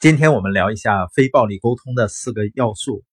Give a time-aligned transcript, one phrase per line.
[0.00, 3.04] 今天我们聊一下非暴力沟通的四个要素。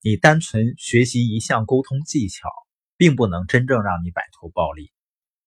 [0.00, 2.48] 你单纯学习一项沟通技巧，
[2.96, 4.92] 并不能真正让你摆脱暴力，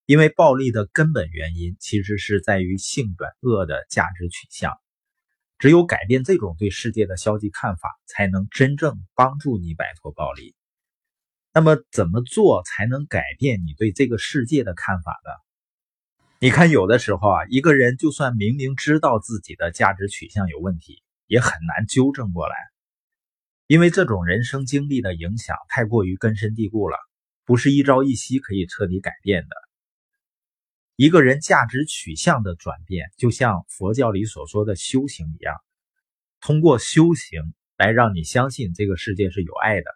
[0.06, 4.74] 因为暴力的根本原因其实是在于性本恶的价值取向。
[5.58, 10.58] 只有改变这种对世界的消极看法，才能真正帮助你摆脱暴力。
[11.54, 15.51] 那么，怎么做才能改变你对这个世界的看法呢？
[16.44, 22.56] 你看，有的时候啊，一个人就算明明知道自己的价值取向有问题，也很难纠正过来，
[23.68, 26.98] 因为这种人生经历的影响太过于根深蒂固了，
[27.46, 29.50] 不是一朝一夕可以彻底改变的。
[30.96, 35.56] 一个人价值取向的转变，就像佛教里所说的修行一样，
[36.40, 39.92] 通过修行来让你相信这个世界是有爱的，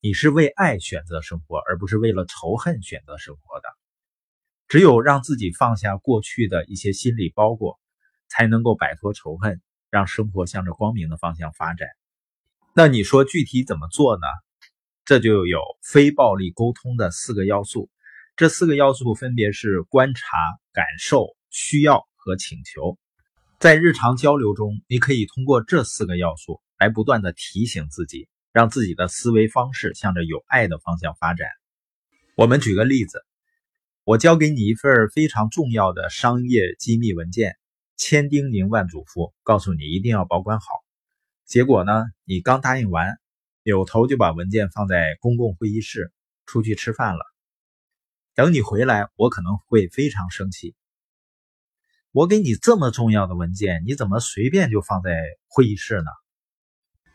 [0.00, 3.68] 你是为爱选择生活，而不是为了仇恨选择生活的。
[4.72, 7.78] 只有让自己放下过去的一些心理包裹，
[8.30, 11.88] 才能够摆脱仇恨，让生活向着光明的方向发展。
[12.74, 14.22] 那你说具体怎么做呢？
[15.04, 17.90] 这就有非暴力沟通的四个要素。
[18.34, 20.38] 这四个要素分别是观察、
[20.72, 22.96] 感受、需要和请求。
[23.58, 31.46] 在日常交流中，你可以通过这四个要素来不断的提醒自己，让自己的思维方式向着有爱的方向发展。
[32.36, 33.22] 我们举个例子。
[34.04, 37.56] 我交给你一份非常重要的商业机密文件，
[37.96, 40.66] 千叮咛万嘱咐，告诉你一定要保管好。
[41.46, 43.16] 结果呢，你刚答应完，
[43.62, 46.10] 扭头就把文件放在公共会议室，
[46.46, 47.20] 出去吃饭了。
[48.34, 50.74] 等你回来，我可能会非常生气。
[52.10, 56.10] 我给你这么重要的文件，你怎么随便就放在会议室呢？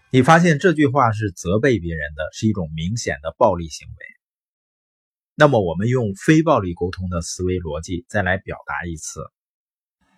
[0.10, 4.17] 你发现这句话是责备别人的，是一种明显的暴力行为。
[5.40, 9.22] 那么，我们用非暴力沟通的思维逻辑再来表达一次。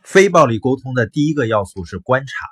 [0.02, 2.48] 非暴力沟通的第一个要素是观察，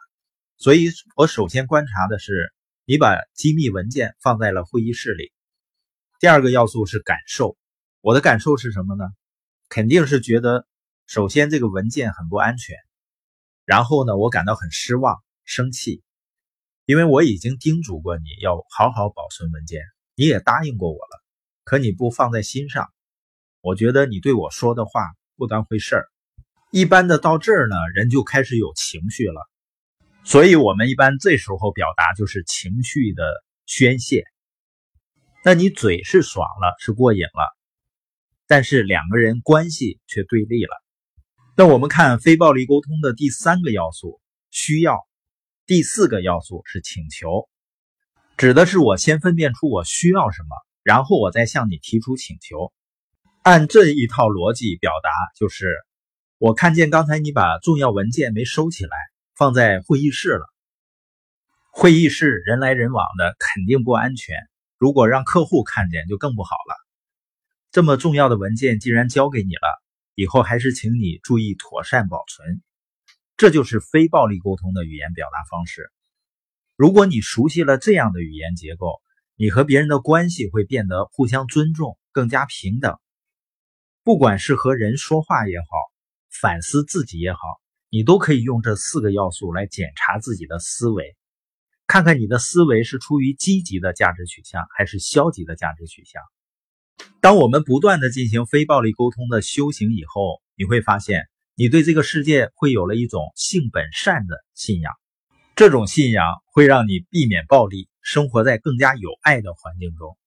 [0.58, 2.52] 所以我首先观察的是
[2.84, 5.32] 你把机密文件放在了会议室里。
[6.20, 7.58] 第二个要素是感受，
[8.02, 9.06] 我的感受是什么呢？
[9.70, 10.68] 肯定是觉得，
[11.06, 12.76] 首先这个文件很不安全，
[13.64, 16.04] 然后呢，我感到很失望、生气，
[16.84, 19.84] 因为我已经叮嘱过你要好好保存文件，
[20.16, 21.24] 你也答应过我了。
[21.68, 22.94] 可你不放在心上，
[23.60, 25.02] 我觉得你对我说的话
[25.36, 26.06] 不当回事儿。
[26.72, 29.46] 一般的到这儿呢，人就开始有情绪了，
[30.24, 33.22] 所以我们一般这时候表达就是情绪的
[33.66, 34.24] 宣泄。
[35.44, 37.58] 那你嘴是爽了，是过瘾了，
[38.48, 40.72] 但是两个人关系却对立了。
[41.58, 45.06] 那我们看非暴力沟通的第三个要素需要，
[45.66, 47.50] 第四个要素是请求，
[48.38, 50.56] 指的是我先分辨出我需要什么。
[50.88, 52.72] 然后我再向你提出请求，
[53.44, 55.76] 按这一套逻辑表达，就是
[56.38, 58.96] 我看见刚才你把重要文件没收起来，
[59.36, 60.46] 放在会议室了。
[61.74, 64.38] 会议室人来人往的，肯定不安全。
[64.78, 66.74] 如果让客户看见，就更不好了。
[67.70, 69.84] 这么重要的文件既然交给你了，
[70.16, 72.62] 以后还是请你注意妥善保存。
[73.36, 75.92] 这就是非暴力沟通的语言表达方式。
[76.78, 79.02] 如果你熟悉了这样的语言结构，
[79.40, 82.98] 你和别人的关系会变得互相尊重，更加平等。
[84.04, 85.66] 不管是和人说话也好，
[86.42, 87.40] 反思自己也好，
[87.92, 91.16] 你都可以用这四个要素来检查自己的思维，
[91.86, 96.20] 看看你的思维是出于积极的价值取向还是消极的价值取向。
[97.22, 104.92] 当我们不断的进行非暴力沟通的修行以后，你会发现，你对这个世界会有了一种性本善的信仰。
[105.56, 107.88] 这种信仰会让你避免暴力。
[108.08, 110.18] 生活在更加有爱的环境中，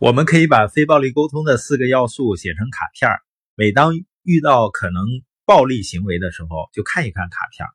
[0.00, 3.10] 我们可以把非暴力沟通的四个要素写成卡片
[3.54, 3.92] 每当
[4.22, 5.04] 遇到可能
[5.44, 7.68] 暴力行为的时候，就看一看卡片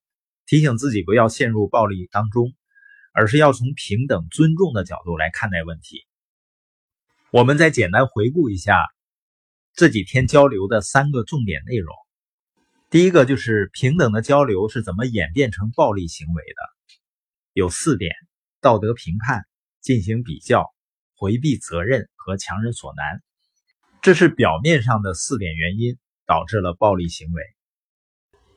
[0.48, 2.52] 提醒自己不要陷入暴力当中，
[3.14, 6.08] 而是要从平等尊重的角度来看待问题。
[7.30, 8.88] 我们再简单回顾一下
[9.76, 11.96] 这几天交流的三个重点内容。
[12.90, 17.00] 第一个就是平等的交流是怎么演变成暴力行为的，
[17.54, 18.12] 有四点。
[18.62, 19.44] 道德评判、
[19.82, 20.72] 进行比较、
[21.16, 23.24] 回避责任和强人所难，
[24.04, 25.98] 这是表面上的四点原因
[26.28, 27.44] 导致了暴力行为。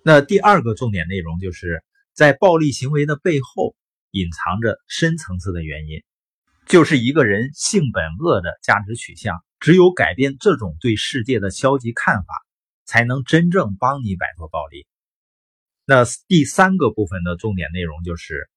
[0.03, 3.75] 那第二个重点内容就是在暴力行为的背后
[4.11, 6.03] 隐藏着深层次的原因，
[6.67, 9.43] 就是一个人性本恶的价值取向。
[9.59, 12.35] 只有改变这种对世界的消极看法，
[12.85, 14.87] 才能真正帮你摆脱暴力。
[15.87, 18.51] 那第三个部分的重点内容就是。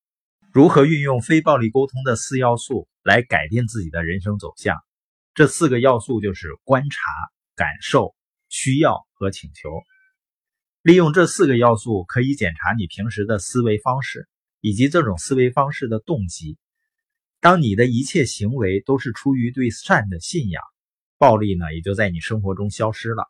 [0.57, 4.75] 如何运用非暴力沟通的四要素来改变自己的人生走向？
[5.35, 6.99] 这四个要素就是观察、
[7.55, 8.15] 感受、
[8.49, 9.69] 需要和请求。
[10.81, 14.27] 利用这四个要素，可以检查你平时的思维方式
[14.59, 16.57] 以及这种思维方式的动机。
[17.39, 20.63] 当你的一切行为都是出于对善的信仰，
[21.19, 23.27] 暴力呢也就在你生活中消失了。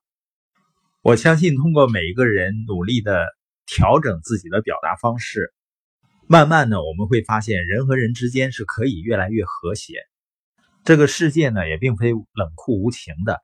[1.01, 3.25] 我相信，通过每一个人努力的
[3.65, 5.53] 调整自己的表达方式，
[6.29, 10.01] 慢慢的我们会发现，人和人之间是可以越来越和谐。
[10.83, 13.41] 这个世界呢也并非冷酷无情的，